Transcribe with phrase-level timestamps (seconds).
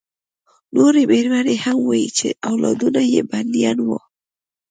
[0.75, 3.97] نورې مېرمنې هم وې چې اولادونه یې بندیان وو